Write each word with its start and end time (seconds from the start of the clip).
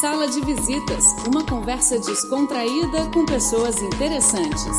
Sala 0.00 0.26
de 0.26 0.40
Visitas, 0.40 1.04
uma 1.28 1.46
conversa 1.46 1.98
descontraída 2.00 3.08
com 3.12 3.24
pessoas 3.24 3.76
interessantes. 3.80 4.76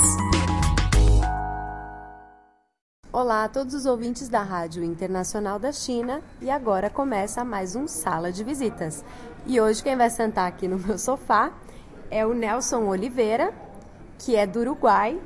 Olá 3.14 3.46
a 3.46 3.50
todos 3.50 3.74
os 3.74 3.86
ouvintes 3.86 4.28
da 4.28 4.44
Rádio 4.44 4.84
Internacional 4.84 5.58
da 5.58 5.72
China 5.72 6.22
e 6.42 6.50
agora 6.50 6.90
começa 6.90 7.46
mais 7.46 7.78
um 7.78 7.88
Sala 7.88 8.30
de 8.30 8.44
Visitas. 8.44 9.06
E 9.46 9.62
hoje 9.62 9.82
quem 9.82 9.96
vai 9.96 10.10
sentar 10.10 10.48
aqui 10.48 10.68
no 10.68 10.78
meu 10.78 10.98
sofá 10.98 11.54
é 12.12 12.26
o 12.26 12.34
Nelson 12.34 12.86
Oliveira, 12.86 13.54
que 14.20 14.36
é 14.36 14.46
do 14.46 14.60
Uruguai 14.60 15.18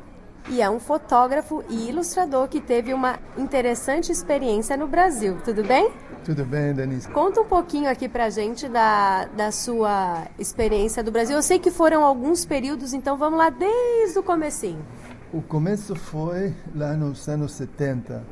e 0.50 0.62
é 0.62 0.70
um 0.70 0.80
fotógrafo 0.80 1.64
e 1.70 1.90
ilustrador 1.90 2.48
que 2.48 2.60
teve 2.60 2.94
uma 2.94 3.20
interessante 3.38 4.12
experiência 4.12 4.76
no 4.76 4.88
Brasil. 4.88 5.38
Tudo 5.46 5.64
bem? 5.64 5.92
Tudo 6.26 6.44
bem, 6.44 6.74
Denise. 6.74 7.08
Conta 7.08 7.42
um 7.42 7.46
pouquinho 7.46 7.90
aqui 7.90 8.10
pra 8.10 8.30
gente 8.30 8.68
da, 8.68 9.26
da 9.26 9.52
sua 9.52 10.28
experiência 10.38 11.04
do 11.04 11.12
Brasil. 11.12 11.36
Eu 11.36 11.44
sei 11.44 11.60
que 11.60 11.72
foram 11.72 12.04
alguns 12.04 12.46
períodos, 12.46 12.94
então 12.94 13.18
vamos 13.18 13.38
lá 13.38 13.50
desde 13.50 14.18
o 14.18 14.24
comecinho. 14.24 14.84
O 15.32 15.42
começo 15.42 15.96
foi 15.96 16.54
lá 16.76 16.94
nos 16.94 17.28
anos 17.28 17.52
70, 17.54 18.24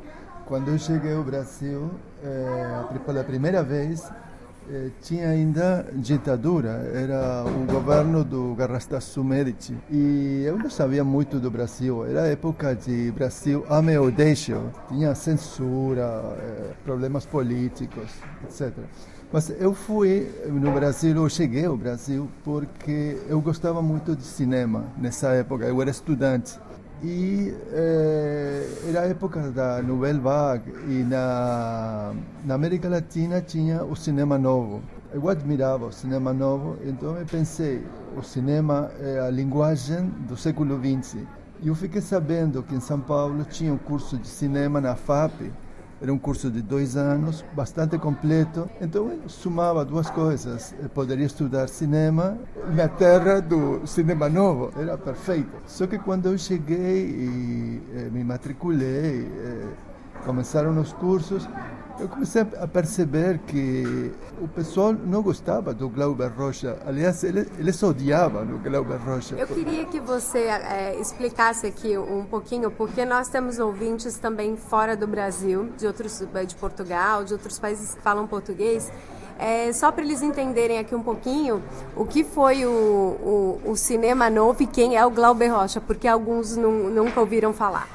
quando 0.45 0.69
eu 0.69 0.79
cheguei 0.79 1.13
ao 1.13 1.23
Brasil 1.23 1.91
é, 2.23 2.97
pela 3.05 3.23
primeira 3.23 3.63
vez. 3.63 4.09
É, 4.69 4.89
tinha 5.01 5.29
ainda 5.29 5.85
ditadura, 5.93 6.91
era 6.93 7.45
o 7.45 7.65
governo 7.71 8.21
do 8.21 8.53
Garrastazu 8.53 9.23
Medici. 9.23 9.73
E 9.89 10.43
eu 10.45 10.57
não 10.57 10.69
sabia 10.69 11.05
muito 11.05 11.39
do 11.39 11.49
Brasil, 11.49 12.05
era 12.05 12.27
época 12.27 12.75
de 12.75 13.09
Brasil 13.11 13.65
ame 13.69 13.97
ou 13.97 14.11
deixe, 14.11 14.53
tinha 14.89 15.15
censura, 15.15 16.03
é, 16.41 16.73
problemas 16.83 17.25
políticos, 17.25 18.11
etc. 18.43 18.73
Mas 19.31 19.49
eu 19.57 19.73
fui 19.73 20.29
no 20.47 20.71
Brasil, 20.73 21.15
eu 21.15 21.29
cheguei 21.29 21.65
ao 21.65 21.77
Brasil 21.77 22.29
porque 22.43 23.17
eu 23.29 23.39
gostava 23.39 23.81
muito 23.81 24.17
de 24.17 24.23
cinema 24.23 24.85
nessa 24.97 25.29
época, 25.29 25.65
eu 25.65 25.81
era 25.81 25.91
estudante. 25.91 26.59
E 27.03 27.53
eh, 27.73 28.89
era 28.89 29.01
a 29.01 29.05
época 29.05 29.51
da 29.51 29.83
Nouvelle 29.83 30.19
Vague 30.19 30.71
e 30.89 31.03
na, 31.03 32.11
na 32.43 32.55
América 32.55 32.89
Latina 32.89 33.39
tinha 33.39 33.83
o 33.83 33.95
cinema 33.95 34.35
novo. 34.37 34.81
Eu 35.13 35.29
admirava 35.29 35.85
o 35.85 35.91
cinema 35.91 36.33
novo, 36.33 36.75
então 36.83 37.15
eu 37.15 37.25
pensei, 37.25 37.85
o 38.17 38.23
cinema 38.23 38.91
é 38.99 39.19
a 39.19 39.29
linguagem 39.29 40.09
do 40.27 40.35
século 40.35 40.75
XX. 40.75 41.17
E 41.61 41.67
eu 41.67 41.75
fiquei 41.75 42.01
sabendo 42.01 42.63
que 42.63 42.73
em 42.73 42.79
São 42.79 42.99
Paulo 42.99 43.45
tinha 43.45 43.71
um 43.71 43.77
curso 43.77 44.17
de 44.17 44.27
cinema 44.27 44.81
na 44.81 44.95
FAP, 44.95 45.51
era 46.01 46.13
um 46.13 46.17
curso 46.17 46.51
de 46.51 46.61
dois 46.61 46.95
anos, 46.95 47.43
bastante 47.53 47.97
completo. 47.97 48.69
Então 48.79 49.09
eu 49.09 49.27
sumava 49.27 49.83
duas 49.83 50.09
coisas. 50.09 50.75
Eu 50.81 50.89
poderia 50.89 51.25
estudar 51.25 51.67
cinema 51.67 52.37
na 52.73 52.87
terra 52.87 53.41
do 53.41 53.85
cinema 53.87 54.29
novo. 54.29 54.71
Era 54.79 54.97
perfeito. 54.97 55.49
Só 55.65 55.87
que 55.87 55.97
quando 55.97 56.27
eu 56.27 56.37
cheguei 56.37 57.07
e 57.07 57.81
eh, 57.95 58.09
me 58.11 58.23
matriculei, 58.23 59.25
eh, 59.25 59.67
começaram 60.23 60.79
os 60.79 60.93
cursos, 60.93 61.49
eu 61.99 62.07
comecei 62.07 62.41
a 62.41 62.67
perceber 62.67 63.39
que 63.39 64.11
o 64.41 64.47
pessoal 64.47 64.93
não 64.93 65.21
gostava 65.21 65.73
do 65.73 65.89
Glauber 65.89 66.27
Rocha. 66.27 66.77
Aliás, 66.85 67.23
eles, 67.23 67.47
eles 67.57 67.81
odiavam 67.81 68.43
o 68.43 68.59
Glauber 68.59 68.97
Rocha. 68.97 69.35
Eu 69.35 69.47
queria 69.47 69.85
que 69.85 69.99
você 69.99 70.39
é, 70.39 70.97
explicasse 70.99 71.65
aqui 71.65 71.97
um 71.97 72.23
pouquinho, 72.23 72.69
porque 72.69 73.03
nós 73.03 73.27
temos 73.29 73.59
ouvintes 73.59 74.17
também 74.17 74.55
fora 74.55 74.95
do 74.95 75.07
Brasil, 75.07 75.69
de 75.77 75.87
outros, 75.87 76.23
de 76.47 76.55
Portugal, 76.55 77.23
de 77.23 77.33
outros 77.33 77.57
países 77.57 77.95
que 77.95 78.01
falam 78.01 78.27
português. 78.27 78.91
É, 79.39 79.71
só 79.71 79.91
para 79.91 80.03
eles 80.03 80.23
entenderem 80.23 80.79
aqui 80.79 80.95
um 80.95 81.03
pouquinho 81.03 81.61
o 81.95 82.05
que 82.05 82.23
foi 82.23 82.65
o, 82.65 82.69
o, 83.65 83.71
o, 83.71 83.75
cinema 83.75 84.31
novo 84.31 84.63
e 84.63 84.67
quem 84.67 84.95
é 84.95 85.05
o 85.05 85.11
Glauber 85.11 85.49
Rocha, 85.49 85.79
porque 85.79 86.07
alguns 86.07 86.57
não, 86.57 86.71
nunca 86.71 87.19
ouviram 87.19 87.53
falar. 87.53 87.87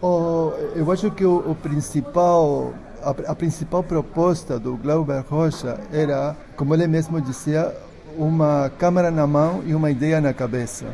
Oh, 0.00 0.52
eu 0.74 0.92
acho 0.92 1.10
que 1.10 1.24
o, 1.24 1.38
o 1.38 1.54
principal 1.54 2.74
a, 3.06 3.30
a, 3.30 3.34
principal 3.34 3.84
proposta 3.84 4.58
do 4.58 4.76
Glauber 4.76 5.24
Rocha 5.28 5.78
era, 5.92 6.36
como 6.56 6.74
ele 6.74 6.88
mesmo 6.88 7.20
dizia, 7.20 7.72
uma 8.18 8.70
câmera 8.78 9.10
na 9.10 9.26
mão 9.26 9.62
e 9.64 9.74
uma 9.74 9.90
ideia 9.90 10.20
na 10.20 10.34
cabeça. 10.34 10.86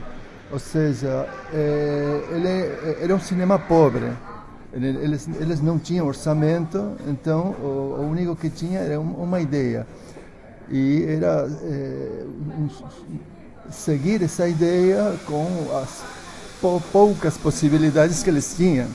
Ou 0.51 0.59
seja, 0.59 1.27
é, 1.53 2.21
ele 2.31 2.49
eh, 2.49 2.99
era 3.01 3.15
um 3.15 3.21
cinema 3.21 3.59
pobre. 3.59 4.13
Eles, 4.75 5.29
eles 5.39 5.61
não 5.61 5.79
tinham 5.79 6.07
orçamento, 6.07 6.97
então 7.07 7.55
o, 7.63 7.97
o 8.01 8.11
único 8.11 8.35
que 8.37 8.51
tinha 8.51 8.81
era 8.81 9.01
uma 9.01 9.41
ideia. 9.41 9.87
E 10.71 11.05
era 11.07 11.49
é, 11.63 12.25
um, 12.59 12.69
seguir 13.71 14.23
essa 14.23 14.49
ideia 14.49 15.15
com 15.27 15.47
as 15.77 16.03
poucas 16.91 17.37
possibilidades 17.37 18.23
que 18.23 18.31
eles 18.31 18.55
tinham. 18.57 18.89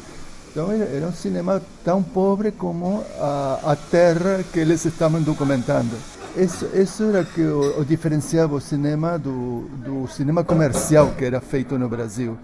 Então 0.57 0.71
era 0.71 1.05
um 1.05 1.11
cinema 1.11 1.61
tão 1.85 2.01
pobre 2.01 2.51
como 2.51 3.03
a, 3.19 3.59
a 3.63 3.75
terra 3.75 4.43
que 4.51 4.57
eles 4.57 4.83
estavam 4.85 5.21
documentando. 5.21 5.95
Isso, 6.35 6.67
isso 6.73 7.03
era 7.03 7.23
que 7.23 7.43
o, 7.43 7.79
o 7.79 7.85
diferenciava 7.85 8.55
o 8.55 8.59
cinema 8.59 9.19
do, 9.19 9.69
do 9.85 10.07
cinema 10.07 10.43
comercial 10.43 11.13
que 11.15 11.25
era 11.25 11.39
feito 11.39 11.77
no 11.77 11.87
Brasil. 11.87 12.35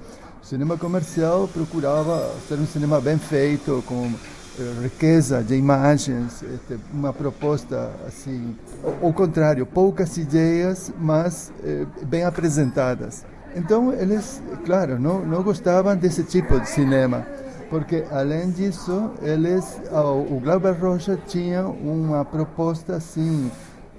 O 0.43 0.45
cinema 0.45 0.77
comercial 0.77 1.49
procurava 1.51 2.35
ser 2.47 2.59
um 2.59 2.67
cinema 2.67 3.01
bem 3.01 3.17
feito, 3.17 3.83
com 3.87 4.11
eh, 4.59 4.83
riqueza 4.83 5.41
de 5.41 5.55
imagens, 5.55 6.43
uma 6.93 7.11
proposta 7.11 7.89
assim, 8.07 8.55
ao 9.01 9.11
contrário, 9.11 9.65
poucas 9.65 10.17
ideias, 10.17 10.93
mas 10.99 11.51
eh, 11.63 11.87
bem 12.03 12.23
apresentadas. 12.25 13.25
Então 13.55 13.91
eles, 13.91 14.39
claro, 14.63 14.99
não, 14.99 15.25
não 15.25 15.41
gostavam 15.41 15.95
desse 15.95 16.23
tipo 16.23 16.59
de 16.59 16.69
cinema 16.69 17.25
porque 17.73 18.05
além 18.11 18.51
disso 18.51 19.09
eles 19.23 19.81
o 19.91 20.39
Glauber 20.39 20.79
Rocha 20.79 21.17
tinha 21.25 21.65
uma 21.65 22.23
proposta 22.23 22.97
assim 22.97 23.49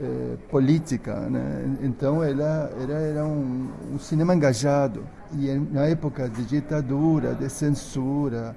eh, 0.00 0.36
política 0.48 1.16
né? 1.28 1.76
então 1.82 2.22
ela 2.22 2.70
era, 2.80 3.26
um, 3.26 3.68
um, 3.92 3.98
cinema 3.98 4.32
engajado. 4.32 5.04
E 5.32 5.52
na 5.72 5.86
época 5.86 6.28
de 6.28 6.44
ditadura 6.44 7.34
de 7.34 7.50
censura 7.50 8.54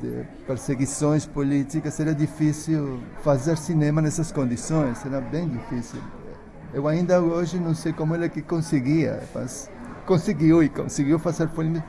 de 0.00 0.24
perseguições 0.46 1.26
políticas 1.26 1.98
era 1.98 2.14
difícil 2.14 3.00
fazer 3.24 3.56
cinema 3.56 4.00
nessas 4.00 4.30
condições. 4.30 5.04
Era 5.04 5.20
bem 5.20 5.48
difícil. 5.48 5.98
Eu 6.72 6.86
ainda 6.86 7.20
hoje 7.20 7.58
não 7.58 7.74
sei 7.74 7.92
como 7.92 8.14
ele 8.14 8.28
que 8.28 8.40
conseguia 8.40 9.20
mas 9.34 9.68
conseguiu 10.06 10.62
e 10.62 10.68
conseguiu 10.68 11.18
fazer 11.18 11.48
filmes, 11.48 11.82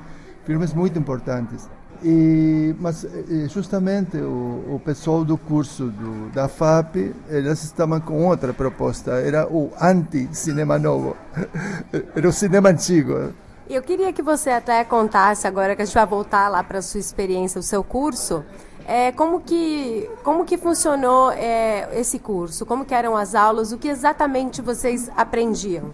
filmes 0.46 0.74
muito 0.74 0.98
importantes 0.98 1.70
e, 2.04 2.76
mas 2.80 3.06
justamente 3.50 4.18
o, 4.18 4.76
o 4.76 4.82
pessoal 4.84 5.24
do 5.24 5.38
curso 5.38 5.86
do, 5.86 6.30
da 6.30 6.48
FAP, 6.48 7.14
eles 7.30 7.64
estavam 7.64 8.00
com 8.00 8.26
outra 8.26 8.54
proposta, 8.54 9.12
era 9.12 9.48
o 9.48 9.72
anti-cinema 9.80 10.80
novo, 10.80 11.16
era 12.16 12.28
o 12.28 12.32
cinema 12.32 12.70
antigo. 12.70 13.34
Eu 13.70 13.82
queria 13.82 14.12
que 14.12 14.22
você 14.22 14.50
até 14.50 14.84
contasse, 14.84 15.48
agora 15.48 15.76
que 15.76 15.82
a 15.82 15.86
gente 15.86 15.94
vai 15.94 16.06
voltar 16.06 16.50
lá 16.50 16.64
para 16.64 16.80
a 16.80 16.82
sua 16.82 17.00
experiência, 17.00 17.60
o 17.60 17.64
seu 17.64 17.84
curso, 17.84 18.44
é, 18.86 19.12
como, 19.12 19.40
que, 19.40 20.10
como 20.24 20.44
que 20.44 20.58
funcionou 20.58 21.32
é, 21.32 21.88
esse 21.94 22.20
curso, 22.20 22.66
como 22.66 22.84
que 22.84 22.94
eram 22.94 23.16
as 23.16 23.36
aulas, 23.36 23.72
o 23.72 23.78
que 23.78 23.88
exatamente 23.88 24.62
vocês 24.62 25.10
aprendiam? 25.16 25.94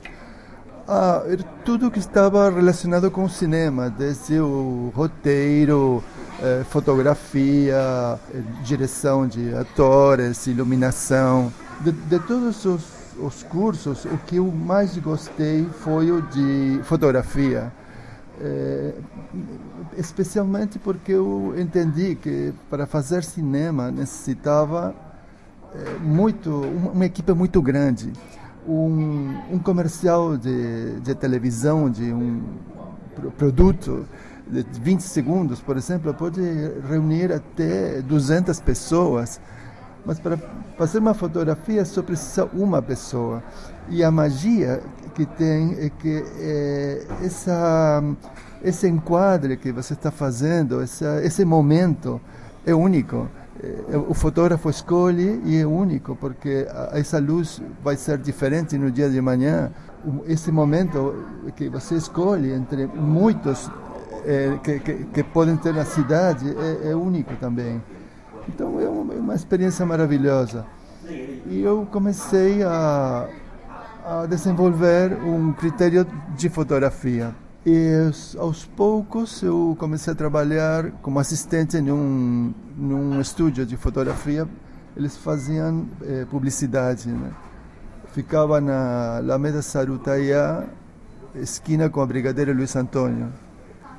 Ah, 0.89 1.21
tudo 1.65 1.91
que 1.91 1.99
estava 1.99 2.49
relacionado 2.49 3.11
com 3.11 3.25
o 3.25 3.29
cinema, 3.29 3.89
desde 3.89 4.39
o 4.39 4.89
roteiro, 4.95 6.01
eh, 6.41 6.63
fotografia, 6.69 8.17
eh, 8.33 8.41
direção 8.63 9.27
de 9.27 9.53
atores, 9.53 10.47
iluminação. 10.47 11.51
De, 11.81 11.91
de 11.91 12.19
todos 12.19 12.63
os, 12.63 12.85
os, 13.19 13.43
cursos, 13.43 14.05
o 14.05 14.17
que 14.19 14.37
eu 14.37 14.49
mais 14.49 14.97
gostei 14.97 15.65
foi 15.83 16.09
o 16.09 16.21
de 16.21 16.79
fotografia. 16.83 17.69
Eh, 18.39 18.93
especialmente 19.97 20.79
porque 20.79 21.11
eu 21.11 21.53
entendi 21.57 22.15
que 22.15 22.53
para 22.69 22.85
fazer 22.85 23.25
cinema 23.25 23.91
necessitava 23.91 24.95
eh, 25.75 25.97
muito 26.01 26.49
uma, 26.49 26.91
uma 26.91 27.05
equipe 27.05 27.33
muito 27.33 27.61
grande 27.61 28.13
um, 28.67 29.33
um 29.51 29.59
comercial 29.59 30.37
de, 30.37 30.99
de 30.99 31.15
televisão, 31.15 31.89
de 31.89 32.11
um 32.11 32.41
produto 33.37 34.05
de 34.49 34.63
20 34.79 35.01
segundos, 35.01 35.59
por 35.59 35.77
exemplo, 35.77 36.13
pode 36.13 36.41
reunir 36.87 37.31
até 37.31 38.01
200 38.01 38.59
pessoas. 38.61 39.39
Mas 40.05 40.19
para 40.19 40.37
fazer 40.77 40.99
uma 40.99 41.13
fotografia 41.13 41.83
só 41.83 42.01
precisa 42.01 42.45
uma 42.53 42.81
pessoa. 42.81 43.43
E 43.89 44.03
a 44.03 44.11
magia 44.11 44.81
que 45.15 45.25
tem 45.25 45.75
é 45.79 45.89
que 45.89 46.23
é, 46.39 47.07
essa, 47.23 48.01
esse 48.63 48.87
enquadre 48.87 49.57
que 49.57 49.71
você 49.71 49.93
está 49.93 50.11
fazendo, 50.11 50.81
essa, 50.81 51.21
esse 51.23 51.43
momento 51.43 52.21
é 52.65 52.73
único. 52.73 53.27
Eh, 53.63 53.97
o 53.97 54.13
fotógrafo 54.13 54.69
escolhe 54.69 55.41
e 55.45 55.57
é 55.57 55.65
único, 55.65 56.15
porque 56.15 56.67
essa 56.91 57.19
luz 57.19 57.61
vai 57.83 57.95
ser 57.95 58.17
diferente 58.17 58.77
no 58.77 58.91
dia 58.91 59.09
de 59.09 59.19
manhã. 59.21 59.71
Esse 60.27 60.51
momento 60.51 61.25
que 61.55 61.67
você 61.69 61.95
escolhe 61.95 62.51
entre 62.51 62.85
muitos 62.87 63.69
é, 64.25 64.57
que, 64.61 64.79
que, 64.79 64.93
que, 65.05 65.23
podem 65.23 65.55
ter 65.55 65.73
na 65.73 65.85
cidade 65.85 66.45
é, 66.83 66.91
é 66.91 66.95
único 66.95 67.33
também. 67.37 67.81
Então 68.47 68.79
é 68.79 68.87
uma, 68.87 69.13
é 69.13 69.17
uma, 69.17 69.35
experiência 69.35 69.85
maravilhosa. 69.85 70.65
E 71.09 71.61
eu 71.61 71.87
comecei 71.89 72.61
a, 72.63 73.27
a 74.05 74.25
desenvolver 74.25 75.13
um 75.23 75.53
critério 75.53 76.05
de 76.35 76.49
fotografia. 76.49 77.33
E 77.69 78.09
aos 78.37 78.63
poucos 78.63 79.43
eu 79.43 79.75
comecei 79.77 80.13
a 80.13 80.15
trabalhar 80.15 80.89
como 81.01 81.19
assistente 81.19 81.81
num, 81.81 82.53
num 82.77 83.19
estúdio 83.19 83.65
de 83.65 83.75
fotografia. 83.75 84.47
Eles 84.95 85.17
faziam 85.17 85.85
eh, 86.01 86.25
publicidade. 86.31 87.09
Né? 87.09 87.29
Ficava 88.13 88.61
na 88.61 89.17
Alameda 89.17 89.61
Sarutaiá, 89.61 90.63
esquina 91.35 91.89
com 91.89 91.99
a 91.99 92.05
Brigadeira 92.05 92.53
Luiz 92.53 92.73
Antônio. 92.73 93.33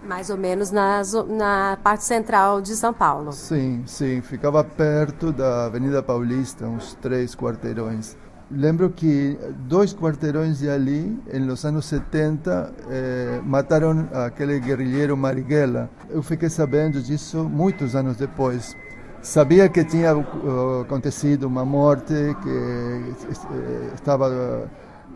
Mais 0.03 0.31
ou 0.31 0.39
menos 0.39 0.71
na, 0.71 1.03
na 1.29 1.79
parte 1.83 2.05
central 2.05 2.63
de 2.63 2.75
São 2.75 2.95
Paulo. 2.95 3.33
Sim, 3.33 3.83
sim. 3.85 4.23
Ficava 4.23 4.65
perto 4.65 5.31
da 5.31 5.67
Avenida 5.67 6.03
Paulista, 6.03 6.65
uns 6.65 6.95
três 6.95 7.37
quarteirões. 7.37 8.17
Lembro 8.51 8.89
que 8.89 9.39
dois 9.69 9.93
quarteirões 9.93 10.61
de 10.61 10.71
ali, 10.71 11.19
nos 11.35 11.67
anos 11.67 11.85
70, 11.85 12.73
eh, 12.89 13.41
mataram 13.45 14.09
aquele 14.27 14.59
guerrilheiro 14.59 15.15
Marighella. 15.19 15.91
Eu 16.09 16.23
fiquei 16.23 16.49
sabendo 16.49 17.03
disso 17.03 17.45
muitos 17.45 17.95
anos 17.95 18.17
depois. 18.17 18.75
Sabia 19.21 19.69
que 19.69 19.85
tinha 19.85 20.17
uh, 20.17 20.81
acontecido 20.83 21.47
uma 21.47 21.65
morte, 21.65 22.15
que 22.43 22.49
eh, 22.49 23.93
estava 23.95 24.69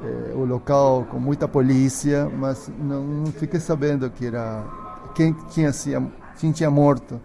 eh, 0.02 0.32
o 0.34 0.44
local 0.44 1.06
com 1.08 1.18
muita 1.18 1.46
polícia, 1.46 2.28
mas 2.28 2.70
não 2.78 3.26
fiquei 3.26 3.60
sabendo 3.60 4.10
que 4.10 4.26
era 4.26 4.64
quem 5.14 5.32
tinha, 5.50 5.70
quem 6.38 6.52
tinha 6.52 6.70
morto. 6.70 7.20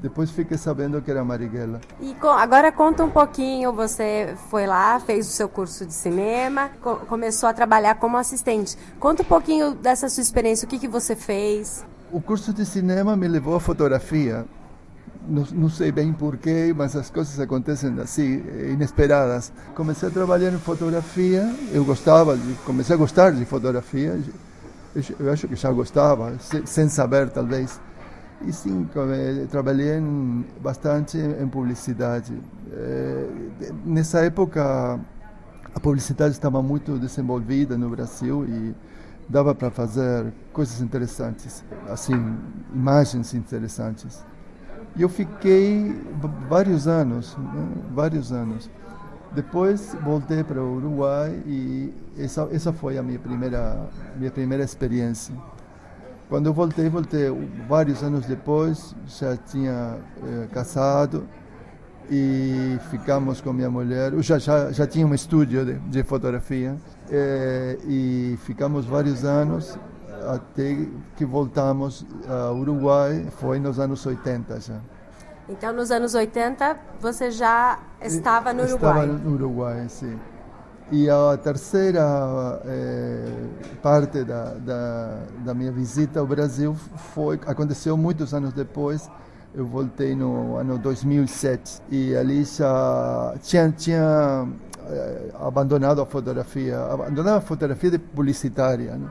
Depois 0.00 0.30
fiquei 0.30 0.58
sabendo 0.58 1.00
que 1.00 1.10
era 1.10 1.24
Marighella. 1.24 1.80
E 2.00 2.14
agora 2.22 2.70
conta 2.70 3.02
um 3.02 3.10
pouquinho, 3.10 3.72
você 3.72 4.34
foi 4.50 4.66
lá, 4.66 5.00
fez 5.00 5.26
o 5.26 5.30
seu 5.30 5.48
curso 5.48 5.86
de 5.86 5.94
cinema, 5.94 6.70
co 6.82 6.96
começou 7.06 7.48
a 7.48 7.54
trabalhar 7.54 7.94
como 7.94 8.16
assistente. 8.16 8.76
Conta 9.00 9.22
um 9.22 9.26
pouquinho 9.26 9.74
dessa 9.74 10.08
sua 10.08 10.20
experiência, 10.20 10.66
o 10.66 10.68
que, 10.68 10.78
que 10.78 10.88
você 10.88 11.16
fez? 11.16 11.84
O 12.12 12.20
curso 12.20 12.52
de 12.52 12.64
cinema 12.66 13.16
me 13.16 13.26
levou 13.26 13.56
à 13.56 13.60
fotografia. 13.60 14.44
Não, 15.28 15.44
não 15.52 15.68
sei 15.68 15.90
bem 15.90 16.12
porquê, 16.12 16.72
mas 16.76 16.94
as 16.94 17.10
coisas 17.10 17.40
acontecem 17.40 17.98
assim, 17.98 18.44
inesperadas. 18.70 19.50
Comecei 19.74 20.08
a 20.08 20.12
trabalhar 20.12 20.52
em 20.52 20.58
fotografia, 20.58 21.52
eu 21.72 21.84
gostava, 21.84 22.36
de, 22.36 22.54
comecei 22.64 22.94
a 22.94 22.98
gostar 22.98 23.32
de 23.32 23.44
fotografia. 23.44 24.20
Eu, 24.94 25.02
eu 25.18 25.32
acho 25.32 25.48
que 25.48 25.56
já 25.56 25.72
gostava, 25.72 26.34
sem 26.64 26.88
saber 26.88 27.30
talvez. 27.30 27.80
E 28.42 28.52
sim, 28.52 28.88
trabalhei 29.50 29.98
em, 29.98 30.44
bastante 30.60 31.16
em 31.18 31.48
publicidade. 31.48 32.38
É, 32.72 33.28
nessa 33.84 34.20
época, 34.20 35.00
a 35.74 35.80
publicidade 35.80 36.32
estava 36.32 36.62
muito 36.62 36.98
desenvolvida 36.98 37.78
no 37.78 37.88
Brasil 37.88 38.44
e 38.44 38.74
dava 39.28 39.54
para 39.54 39.70
fazer 39.70 40.32
coisas 40.52 40.80
interessantes, 40.80 41.64
assim, 41.88 42.14
imagens 42.74 43.34
interessantes. 43.34 44.24
E 44.96 45.02
eu 45.02 45.08
fiquei 45.08 45.94
vários 46.48 46.86
anos, 46.86 47.36
né? 47.36 47.68
vários 47.92 48.32
anos. 48.32 48.70
Depois 49.34 49.94
voltei 50.02 50.42
para 50.42 50.62
o 50.62 50.76
Uruguai 50.76 51.42
e 51.46 51.92
essa, 52.18 52.48
essa 52.52 52.72
foi 52.72 52.96
a 52.96 53.02
minha 53.02 53.18
primeira, 53.18 53.88
minha 54.16 54.30
primeira 54.30 54.64
experiência. 54.64 55.34
Quando 56.28 56.46
eu 56.46 56.52
voltei, 56.52 56.88
voltei 56.88 57.30
vários 57.68 58.02
anos 58.02 58.26
depois, 58.26 58.94
já 59.06 59.36
tinha 59.36 59.98
eh, 60.24 60.48
casado 60.52 61.28
e 62.10 62.78
ficamos 62.90 63.40
com 63.40 63.52
minha 63.52 63.70
mulher. 63.70 64.12
Eu 64.12 64.22
já, 64.22 64.38
já, 64.38 64.72
já 64.72 64.86
tinha 64.86 65.06
um 65.06 65.14
estúdio 65.14 65.64
de, 65.64 65.74
de 65.78 66.02
fotografia 66.02 66.76
eh, 67.10 67.78
e 67.86 68.38
ficamos 68.42 68.86
vários 68.86 69.24
anos 69.24 69.78
até 70.28 70.86
que 71.16 71.24
voltamos 71.24 72.04
ao 72.28 72.56
Uruguai, 72.56 73.26
foi 73.38 73.60
nos 73.60 73.78
anos 73.78 74.04
80 74.04 74.60
já. 74.60 74.80
Então, 75.48 75.72
nos 75.72 75.92
anos 75.92 76.14
80, 76.14 76.76
você 77.00 77.30
já 77.30 77.78
estava 78.02 78.52
no 78.52 78.64
Uruguai? 78.64 79.04
Estava 79.04 79.06
no 79.06 79.34
Uruguai, 79.34 79.88
sim. 79.88 80.18
E 80.90 81.10
a 81.10 81.36
terceira 81.36 82.60
eh, 82.64 83.28
parte 83.82 84.22
da, 84.22 84.54
da, 84.54 85.18
da, 85.44 85.52
minha 85.52 85.72
visita 85.72 86.20
ao 86.20 86.26
Brasil 86.28 86.76
foi 87.12 87.40
aconteceu 87.44 87.96
muitos 87.96 88.32
anos 88.32 88.52
depois. 88.52 89.10
Eu 89.52 89.66
voltei 89.66 90.14
no 90.14 90.56
ano 90.56 90.78
2007 90.78 91.82
e 91.90 92.14
ali 92.14 92.44
já 92.44 93.34
tinha, 93.42 93.72
tinha 93.72 94.46
eh, 94.88 95.30
abandonado 95.40 96.00
a 96.00 96.06
fotografia, 96.06 96.78
abandonado 96.78 97.38
a 97.38 97.40
fotografia 97.40 97.98
publicitária. 97.98 98.94
Né? 98.94 99.10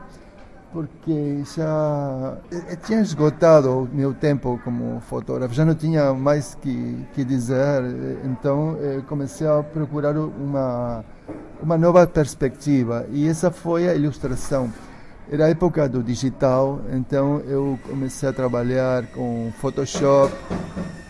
Porque 0.76 1.42
já 1.56 2.36
tinha 2.84 3.00
esgotado 3.00 3.70
o 3.70 3.88
meu 3.90 4.12
tempo 4.12 4.60
como 4.62 5.00
fotógrafo, 5.00 5.54
já 5.54 5.64
não 5.64 5.74
tinha 5.74 6.12
mais 6.12 6.54
que, 6.54 7.02
que 7.14 7.24
dizer, 7.24 7.82
então 8.22 8.76
eh, 8.78 9.00
comecei 9.08 9.46
a 9.46 9.62
procurar 9.62 10.14
uma, 10.18 11.02
uma 11.62 11.78
nova 11.78 12.06
perspectiva 12.06 13.06
e 13.10 13.26
essa 13.26 13.50
foi 13.50 13.88
a 13.88 13.94
ilustração. 13.94 14.70
Era 15.32 15.46
a 15.46 15.48
época 15.48 15.88
do 15.88 16.02
digital, 16.02 16.82
então 16.92 17.40
eu 17.48 17.78
comecei 17.88 18.28
a 18.28 18.32
trabalhar 18.34 19.06
com 19.14 19.50
Photoshop 19.58 20.30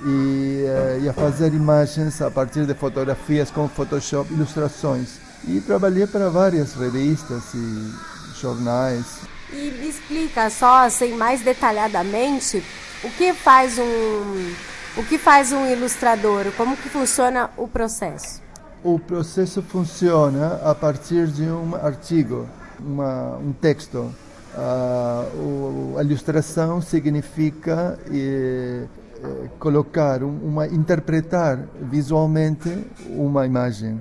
e, 0.06 0.64
eh, 0.64 1.00
e 1.02 1.08
a 1.08 1.12
fazer 1.12 1.52
imagens 1.52 2.22
a 2.22 2.30
partir 2.30 2.66
de 2.66 2.74
fotografias 2.74 3.50
com 3.50 3.66
Photoshop, 3.66 4.32
ilustrações. 4.32 5.18
E 5.48 5.60
trabalhei 5.60 6.06
para 6.06 6.30
várias 6.30 6.72
revistas 6.74 7.52
e 7.52 8.40
jornais. 8.40 9.35
E 9.56 9.70
me 9.70 9.88
explica 9.88 10.50
só, 10.50 10.84
assim, 10.84 11.16
mais 11.16 11.40
detalhadamente, 11.40 12.62
o 13.02 13.08
que 13.08 13.32
faz 13.32 13.78
um, 13.78 14.52
o 14.98 15.02
que 15.02 15.16
faz 15.16 15.50
um 15.50 15.64
ilustrador? 15.64 16.52
Como 16.58 16.76
que 16.76 16.90
funciona 16.90 17.48
o 17.56 17.66
processo? 17.66 18.42
O 18.84 18.98
processo 18.98 19.62
funciona 19.62 20.60
a 20.62 20.74
partir 20.74 21.28
de 21.28 21.44
um 21.44 21.74
artigo, 21.74 22.46
uma, 22.78 23.38
um 23.38 23.54
texto. 23.54 24.14
Uh, 24.54 25.98
a 25.98 26.02
ilustração 26.02 26.82
significa 26.82 27.98
eh, 28.10 28.84
eh, 29.22 29.48
colocar 29.58 30.22
uma 30.22 30.66
interpretar 30.66 31.66
visualmente 31.80 32.86
uma 33.08 33.46
imagem. 33.46 34.00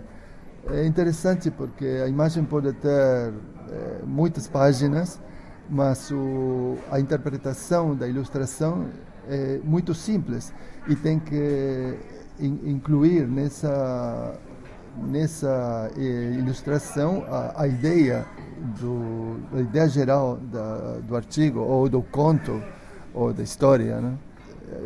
É 0.69 0.85
interessante 0.85 1.49
porque 1.49 1.85
a 2.03 2.07
imagem 2.07 2.43
pode 2.43 2.73
ter 2.73 2.89
eh, 2.89 3.33
muitas 4.05 4.47
páginas 4.47 5.19
mas 5.69 6.11
o, 6.11 6.77
a 6.91 6.99
interpretação 6.99 7.95
da 7.95 8.07
ilustração 8.07 8.87
é 9.27 9.59
muito 9.63 9.93
simples 9.93 10.53
e 10.87 10.95
tem 10.95 11.19
que 11.19 11.97
in, 12.39 12.59
incluir 12.65 13.27
nessa 13.27 14.35
nessa 14.97 15.91
eh, 15.97 16.35
ilustração 16.37 17.25
a, 17.27 17.63
a, 17.63 17.67
ideia 17.67 18.25
do 18.79 19.37
a 19.53 19.59
ideia 19.59 19.89
geral 19.89 20.37
da, 20.37 20.99
do 21.05 21.15
artigo 21.17 21.59
ou 21.59 21.89
do 21.89 22.01
conto 22.01 22.63
ou 23.13 23.33
da 23.33 23.43
história 23.43 23.99
né? 23.99 24.17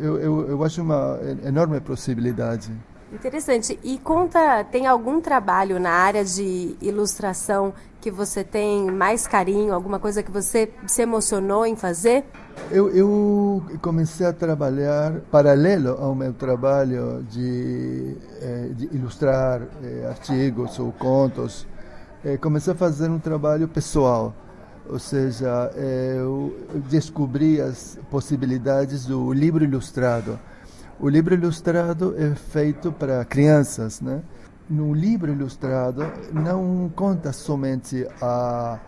eu, 0.00 0.18
eu, 0.18 0.48
eu 0.48 0.64
acho 0.64 0.82
uma 0.82 1.16
enorme 1.44 1.80
possibilidade 1.80 2.72
Interessante. 3.12 3.78
E 3.82 3.98
conta, 3.98 4.62
tem 4.64 4.86
algum 4.86 5.20
trabalho 5.20 5.80
na 5.80 5.90
área 5.90 6.24
de 6.24 6.76
ilustração 6.80 7.74
que 8.00 8.10
você 8.10 8.42
tem 8.42 8.90
mais 8.90 9.26
carinho, 9.26 9.74
alguma 9.74 9.98
coisa 9.98 10.22
que 10.22 10.30
você 10.30 10.72
se 10.86 11.02
emocionou 11.02 11.66
em 11.66 11.76
fazer? 11.76 12.24
Eu, 12.70 12.88
eu 12.90 13.62
comecei 13.82 14.26
a 14.26 14.32
trabalhar 14.32 15.20
paralelo 15.30 15.90
ao 16.00 16.14
meu 16.14 16.32
trabalho 16.32 17.24
de, 17.28 18.16
eh, 18.40 18.68
de 18.74 18.86
ilustrar 18.96 19.62
eh, 19.82 20.06
artigos 20.08 20.78
ou 20.78 20.92
contos. 20.92 21.66
Eh, 22.24 22.36
comecei 22.36 22.72
a 22.72 22.76
fazer 22.76 23.10
um 23.10 23.18
trabalho 23.18 23.66
pessoal, 23.66 24.32
ou 24.88 24.98
seja, 24.98 25.70
eu 25.76 26.56
descobri 26.88 27.60
as 27.60 27.98
possibilidades 28.10 29.04
do 29.04 29.32
livro 29.32 29.62
ilustrado. 29.62 30.38
O 31.00 31.08
livro 31.08 31.34
ilustrado 31.34 32.14
é 32.18 32.34
feito 32.34 32.92
para 32.92 33.24
crianças, 33.24 34.00
né? 34.00 34.22
No 34.68 34.92
livro 34.92 35.32
ilustrado 35.32 36.04
não 36.32 36.90
conta 36.94 37.32
somente 37.32 38.06
a 38.20 38.78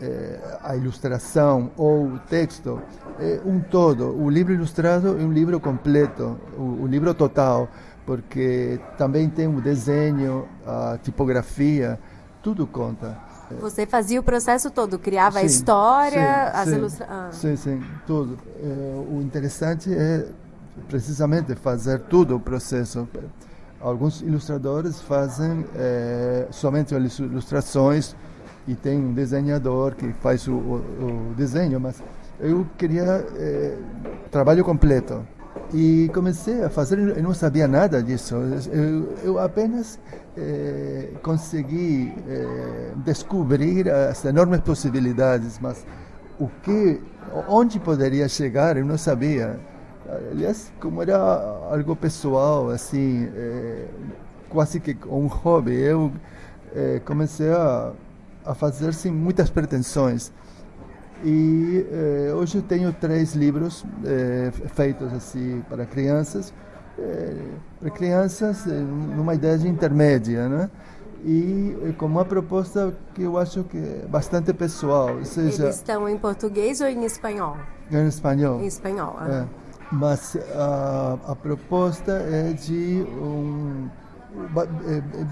eh, 0.00 0.58
a 0.62 0.74
ilustração 0.76 1.70
ou 1.76 2.06
o 2.06 2.18
texto, 2.18 2.80
é 3.18 3.38
um 3.44 3.60
todo. 3.60 4.16
O 4.18 4.30
livro 4.30 4.52
ilustrado 4.52 5.08
é 5.08 5.22
um 5.22 5.30
livro 5.30 5.60
completo, 5.60 6.38
o, 6.56 6.82
o 6.82 6.86
livro 6.86 7.12
total, 7.12 7.68
porque 8.06 8.80
também 8.96 9.28
tem 9.28 9.46
o 9.46 9.60
desenho, 9.60 10.48
a 10.66 10.98
tipografia, 11.02 12.00
tudo 12.42 12.66
conta. 12.66 13.16
Você 13.60 13.84
fazia 13.84 14.18
o 14.18 14.22
processo 14.22 14.70
todo, 14.70 14.98
criava 14.98 15.38
sim, 15.40 15.44
a 15.44 15.46
história, 15.46 16.50
sim, 16.50 16.58
as 16.60 16.68
ilustrações. 16.68 17.28
Ah. 17.28 17.32
Sim, 17.32 17.56
sim, 17.56 17.82
tudo. 18.06 18.38
É, 18.62 19.04
o 19.10 19.20
interessante 19.20 19.92
é 19.92 20.26
precisamente 20.88 21.54
fazer 21.54 22.00
tudo 22.00 22.36
o 22.36 22.40
processo. 22.40 23.08
Alguns 23.80 24.20
ilustradores 24.20 25.00
fazem 25.00 25.64
é, 25.74 26.46
somente 26.50 26.94
as 26.94 27.18
ilustrações 27.18 28.14
e 28.68 28.74
tem 28.74 28.98
um 28.98 29.12
desenhador 29.12 29.94
que 29.94 30.12
faz 30.20 30.46
o, 30.46 30.52
o, 30.52 31.30
o 31.30 31.34
desenho, 31.34 31.80
mas 31.80 32.02
eu 32.38 32.66
queria 32.76 33.26
é, 33.36 33.76
trabalho 34.30 34.64
completo. 34.64 35.26
E 35.72 36.10
comecei 36.12 36.62
a 36.64 36.70
fazer, 36.70 36.98
eu 36.98 37.22
não 37.22 37.32
sabia 37.32 37.66
nada 37.68 38.02
disso, 38.02 38.34
eu, 38.72 39.16
eu 39.22 39.38
apenas 39.38 39.98
é, 40.36 41.10
consegui 41.22 42.12
é, 42.28 42.92
descobrir 42.96 43.88
as 43.88 44.24
enormes 44.24 44.60
possibilidades, 44.60 45.58
mas 45.60 45.86
o 46.40 46.48
que, 46.62 47.00
onde 47.48 47.78
poderia 47.78 48.28
chegar, 48.28 48.76
eu 48.76 48.84
não 48.84 48.98
sabia. 48.98 49.60
Aliás, 50.32 50.72
como 50.80 51.02
era 51.02 51.16
algo 51.16 51.94
pessoal, 51.96 52.70
assim, 52.70 53.28
é, 53.34 53.86
quase 54.48 54.80
que 54.80 54.96
um 55.06 55.26
hobby, 55.26 55.74
eu 55.74 56.12
é, 56.74 57.00
comecei 57.04 57.50
a, 57.50 57.92
a 58.44 58.54
fazer 58.54 58.94
sem 58.94 59.12
muitas 59.12 59.50
pretensões. 59.50 60.32
E 61.22 61.86
eh, 61.92 62.32
hoje 62.34 62.58
eu 62.58 62.62
tenho 62.62 62.92
três 62.94 63.34
livros 63.34 63.84
eh, 64.04 64.50
feitos 64.74 65.12
assim 65.12 65.62
para 65.68 65.84
crianças, 65.84 66.52
eh, 66.98 67.36
para 67.78 67.90
crianças 67.90 68.64
numa 68.64 69.34
idade 69.34 69.68
intermédia, 69.68 70.48
né? 70.48 70.70
E 71.22 71.94
com 71.98 72.06
uma 72.06 72.24
proposta 72.24 72.94
que 73.14 73.22
eu 73.22 73.36
acho 73.36 73.64
que 73.64 73.76
é 73.76 74.06
bastante 74.08 74.54
pessoal. 74.54 75.22
Seja, 75.22 75.64
Eles 75.64 75.76
estão 75.76 76.08
em 76.08 76.16
português 76.16 76.80
ou 76.80 76.86
em 76.86 77.04
espanhol? 77.04 77.58
Em 77.92 78.06
espanhol. 78.06 78.58
Em 78.62 78.66
espanhol. 78.66 79.16
Ah. 79.18 79.46
É. 79.46 79.69
Mas 79.92 80.36
a, 80.54 81.18
a 81.26 81.36
proposta 81.36 82.12
é 82.12 82.52
de 82.52 83.04
um 83.20 83.88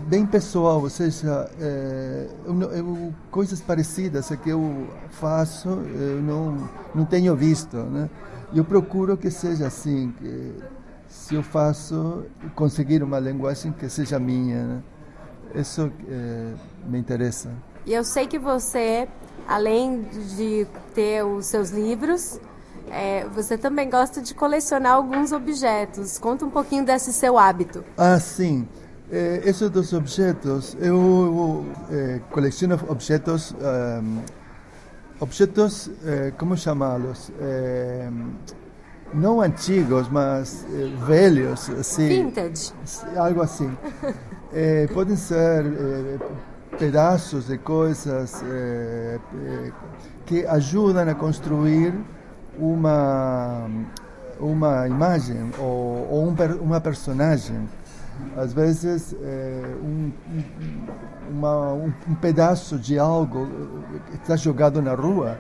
bem 0.07 0.27
pessoal, 0.27 0.81
ou 0.81 0.91
seja, 0.91 1.49
é, 1.61 2.29
eu, 2.45 2.61
eu, 2.73 3.15
coisas 3.31 3.61
parecidas 3.61 4.29
que 4.43 4.51
eu 4.51 4.89
faço, 5.11 5.69
eu 5.69 6.21
não, 6.21 6.69
não 6.95 7.05
tenho 7.05 7.35
visto. 7.37 7.77
Né? 7.77 8.11
Eu 8.55 8.65
procuro 8.65 9.17
que 9.17 9.31
seja 9.31 9.67
assim, 9.69 10.13
que 10.19 10.55
se 11.09 11.35
eu 11.35 11.43
faço, 11.43 12.25
conseguir 12.55 13.03
uma 13.03 13.19
linguagem 13.21 13.73
que 13.73 13.89
seja 13.89 14.19
minha. 14.19 14.65
Né? 14.65 14.83
Isso 15.55 15.93
é, 16.09 16.55
me 16.87 16.99
interessa. 16.99 17.51
E 17.87 17.95
eu 17.95 18.05
sei 18.05 18.27
que 18.27 18.39
você, 18.39 19.09
além 19.47 20.03
de 20.37 20.67
ter 20.95 21.25
os 21.25 21.47
seus 21.47 21.71
livros, 21.71 22.41
é, 22.93 23.27
você 23.35 23.57
também 23.57 23.89
gosta 23.89 24.21
de 24.21 24.35
colecionar 24.35 24.93
alguns 24.93 25.33
objetos. 25.33 26.19
Conta 26.19 26.45
um 26.45 26.51
pouquinho 26.51 26.85
desse 26.85 27.13
seu 27.13 27.39
hábito. 27.39 27.85
Ah, 27.97 28.19
sim. 28.19 28.67
Eh, 29.11 29.41
esses 29.47 29.71
dos 29.71 29.95
objetos, 29.95 30.77
eu 30.79 31.65
eh, 31.91 32.21
coleciono 32.31 32.79
objetos, 32.89 33.55
um, 33.55 34.19
objetos, 35.19 35.91
eh, 36.05 36.33
como 36.37 36.57
chamá-los? 36.57 37.33
não 39.15 39.41
antigos, 39.41 40.07
mas 40.11 40.67
velhos, 41.07 41.71
assim. 41.71 42.09
Vintage. 42.09 42.75
Algo 43.17 43.41
assim. 43.41 43.75
podem 44.93 45.17
ser 45.17 45.65
pedaços 46.79 47.47
de 47.47 47.57
coisas 47.57 48.45
que 50.27 50.45
ajudam 50.45 51.09
a 51.09 51.15
construir 51.15 51.95
uma 52.59 53.69
uma 54.41 54.87
imagem 54.87 55.51
ou, 55.59 56.09
ou 56.11 56.29
um, 56.29 56.35
uma 56.61 56.81
personagem 56.81 57.69
às 58.37 58.53
vezes 58.53 59.15
é, 59.23 59.63
um, 59.83 60.13
uma, 61.31 61.73
um, 61.73 61.93
um, 62.09 62.15
pedaço 62.15 62.79
de 62.79 62.99
algo 62.99 63.49
que 64.11 64.17
está 64.17 64.37
jogado 64.37 64.83
na 64.83 64.95
rua 64.95 65.39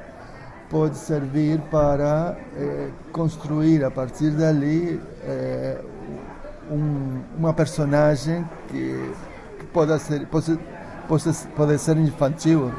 pode 0.71 0.97
servir 0.97 1.61
para 1.71 2.37
é, 2.57 2.91
construir 3.13 3.85
a 3.85 3.91
partir 3.91 4.31
dali 4.31 5.01
é, 5.25 5.81
um, 6.71 7.21
uma 7.37 7.53
personagem 7.53 8.45
que, 8.69 9.13
que 9.59 9.67
pode 9.67 9.99
ser 10.01 10.27
pode, 10.27 10.59
pode, 11.09 11.33
pode 11.57 11.79
ser 11.79 11.97
infantil 11.97 12.73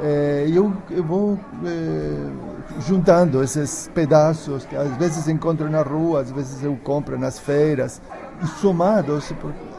é, 0.00 0.46
eu, 0.48 0.72
eu 0.90 1.02
vou 1.02 1.38
é, 1.64 2.80
juntando 2.80 3.42
esses 3.42 3.90
pedaços 3.94 4.64
que 4.64 4.76
às 4.76 4.96
vezes 4.96 5.28
encontro 5.28 5.68
na 5.68 5.82
rua, 5.82 6.20
às 6.20 6.30
vezes 6.30 6.62
eu 6.62 6.76
compro 6.84 7.18
nas 7.18 7.38
feiras 7.38 8.00
e 8.42 8.46
somados 8.60 9.32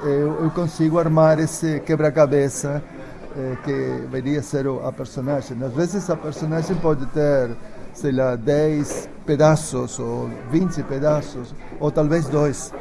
eu, 0.04 0.44
eu 0.44 0.52
consigo 0.52 1.00
armar 1.00 1.40
esse 1.40 1.80
quebra-cabeça 1.82 2.82
eh, 3.36 3.58
que 3.64 4.08
viria 4.12 4.40
a 4.40 4.44
ser 4.44 4.66
a 4.68 4.92
personagem. 4.92 5.58
Às 5.64 5.74
vezes 5.74 6.10
a 6.10 6.16
personagem 6.16 6.76
pode 6.78 7.06
ter, 7.08 7.52
sei 7.94 8.12
lá, 8.12 8.36
10 8.36 9.10
pedaços 9.26 10.00
ou 10.00 10.30
20 10.52 10.84
pedaços, 10.84 11.54
ou 11.80 11.92
talvez 11.92 12.28
dois. 12.28 12.74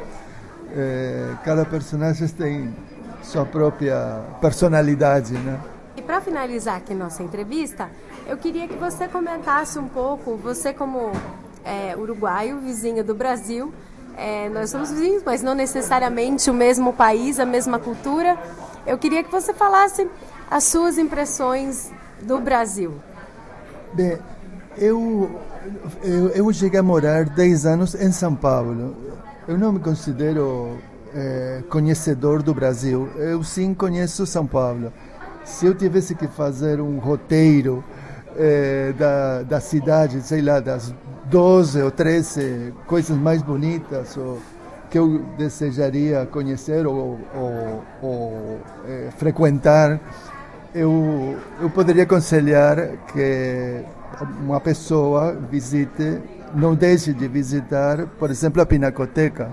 Eh, 0.71 1.35
cada 1.43 1.65
personagem 1.65 2.27
tem 2.29 2.73
sua 3.21 3.45
própria 3.45 4.21
personalidade, 4.41 5.33
né? 5.33 5.59
E 5.99 6.01
para 6.01 6.21
finalizar 6.21 6.77
aqui 6.77 6.93
nossa 6.93 7.21
entrevista, 7.21 7.89
eu 8.25 8.37
queria 8.37 8.69
que 8.69 8.75
você 8.75 9.05
comentasse 9.05 9.77
um 9.77 9.89
pouco, 9.89 10.37
você 10.37 10.71
como 10.71 11.11
é, 11.65 11.93
uruguaio, 11.97 12.57
vizinho 12.61 13.03
do 13.03 13.13
Brasil, 13.13 13.73
é, 14.15 14.47
nós 14.47 14.69
somos 14.69 14.91
vizinhos, 14.91 15.23
mas 15.25 15.43
não 15.43 15.53
necessariamente 15.53 16.49
o 16.49 16.53
mesmo 16.53 16.93
país, 16.93 17.37
a 17.37 17.45
mesma 17.45 17.79
cultura. 17.79 18.37
Eu 18.87 18.97
queria 18.97 19.25
que 19.25 19.29
você 19.29 19.53
falasse 19.53 20.09
as 20.49 20.63
suas 20.63 20.97
impressões 20.97 21.91
do 22.21 22.39
Brasil. 22.39 22.93
Bem, 23.91 24.19
eu, 24.77 25.29
eu, 26.01 26.29
eu 26.29 26.53
cheguei 26.53 26.79
a 26.79 26.83
morar 26.83 27.25
10 27.25 27.65
anos 27.65 27.93
em 27.93 28.13
São 28.13 28.33
Paulo. 28.33 28.95
Eu 29.45 29.57
não 29.57 29.73
me 29.73 29.81
considero 29.81 30.77
é, 31.13 31.61
conhecedor 31.69 32.41
do 32.41 32.53
Brasil. 32.53 33.09
Eu 33.17 33.43
sim 33.43 33.73
conheço 33.73 34.25
São 34.25 34.47
Paulo. 34.47 34.93
Se 35.49 35.65
eu 35.65 35.75
tivesse 35.75 36.15
que 36.15 36.27
fazer 36.27 36.79
um 36.79 36.99
roteiro 36.99 37.83
é, 38.37 38.93
da, 38.97 39.43
da 39.43 39.59
cidade, 39.59 40.21
sei 40.21 40.41
lá, 40.41 40.59
das 40.59 40.93
12 41.25 41.81
ou 41.81 41.91
13 41.91 42.73
coisas 42.85 43.17
mais 43.17 43.41
bonitas 43.41 44.15
ou, 44.15 44.39
que 44.89 44.97
eu 44.97 45.19
desejaria 45.37 46.25
conhecer 46.31 46.87
ou, 46.87 47.19
ou, 47.35 47.83
ou 48.01 48.59
é, 48.87 49.09
frequentar, 49.17 49.99
eu, 50.73 51.35
eu 51.59 51.69
poderia 51.69 52.03
aconselhar 52.03 52.77
que 53.11 53.83
uma 54.41 54.61
pessoa 54.61 55.35
visite, 55.51 56.19
não 56.53 56.75
deixe 56.75 57.11
de 57.11 57.27
visitar, 57.27 58.05
por 58.17 58.29
exemplo, 58.29 58.61
a 58.61 58.65
Pinacoteca, 58.65 59.49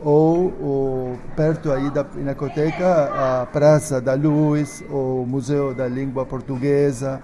ou, 0.00 0.52
ou 0.60 1.18
perto 1.34 1.72
aí 1.72 1.90
da 1.90 2.04
Pinacoteca, 2.04 3.42
a 3.42 3.46
Praça 3.46 4.00
da 4.00 4.14
Luz, 4.14 4.84
o 4.90 5.24
Museu 5.26 5.74
da 5.74 5.88
Língua 5.88 6.24
Portuguesa, 6.24 7.20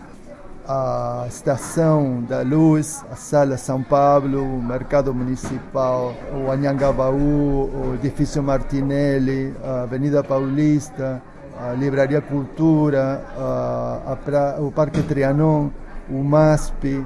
a 0.67 1.27
Estação 1.29 2.23
da 2.23 2.43
Luz, 2.43 3.05
a 3.11 3.17
Sala 3.17 3.57
São 3.57 3.83
Paulo, 3.83 4.43
o 4.43 4.63
Mercado 4.63 5.15
Municipal, 5.15 6.15
o 6.33 6.51
Anhangabaú, 6.51 7.71
o 7.71 7.95
Edifício 7.95 8.43
Martinelli, 8.43 9.55
a 9.63 9.83
Avenida 9.83 10.25
Paulista, 10.25 11.23
a 11.61 11.73
Livraria 11.75 12.21
Cultura, 12.21 13.25
a, 13.37 14.13
a 14.13 14.17
pra, 14.17 14.57
o 14.59 14.73
Parque 14.73 15.03
Trianon, 15.03 15.71
o 16.11 16.23
MASP, 16.25 17.05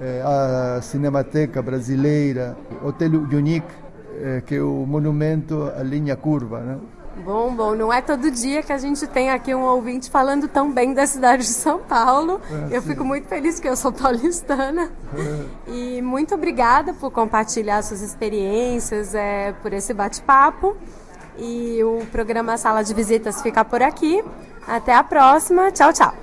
eh, 0.00 0.22
a 0.24 0.82
Cinemateca 0.82 1.62
Brasileira, 1.62 2.56
o 2.82 2.88
Hotel 2.88 3.12
Unique, 3.12 3.83
eh, 4.20 4.42
que 4.44 4.56
é 4.56 4.62
o 4.62 4.84
monumento 4.86 5.70
à 5.76 5.82
linha 5.82 6.16
curva. 6.16 6.60
Né? 6.60 6.78
Bom, 7.16 7.54
bom, 7.54 7.74
não 7.74 7.92
é 7.92 8.02
todo 8.02 8.28
dia 8.30 8.62
que 8.62 8.72
a 8.72 8.78
gente 8.78 9.06
tem 9.06 9.30
aqui 9.30 9.54
um 9.54 9.62
ouvinte 9.62 10.10
falando 10.10 10.48
tão 10.48 10.72
bem 10.72 10.92
da 10.92 11.06
cidade 11.06 11.42
de 11.42 11.48
São 11.48 11.78
Paulo. 11.78 12.40
É, 12.70 12.76
eu 12.76 12.82
sim. 12.82 12.88
fico 12.88 13.04
muito 13.04 13.28
feliz 13.28 13.60
que 13.60 13.68
eu 13.68 13.76
sou 13.76 13.92
paulistana. 13.92 14.90
É. 15.16 15.70
E 15.70 16.02
muito 16.02 16.34
obrigada 16.34 16.92
por 16.92 17.10
compartilhar 17.12 17.82
suas 17.82 18.02
experiências, 18.02 19.14
é, 19.14 19.52
por 19.62 19.72
esse 19.72 19.94
bate-papo. 19.94 20.76
E 21.38 21.82
o 21.84 22.04
programa 22.10 22.56
Sala 22.56 22.82
de 22.82 22.92
Visitas 22.92 23.42
fica 23.42 23.64
por 23.64 23.82
aqui. 23.82 24.24
Até 24.66 24.94
a 24.94 25.04
próxima. 25.04 25.70
Tchau, 25.70 25.92
tchau. 25.92 26.14